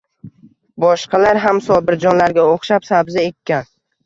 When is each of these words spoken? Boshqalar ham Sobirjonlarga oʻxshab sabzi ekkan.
Boshqalar 0.83 1.39
ham 1.43 1.59
Sobirjonlarga 1.67 2.47
oʻxshab 2.55 2.89
sabzi 2.89 3.23
ekkan. 3.27 3.71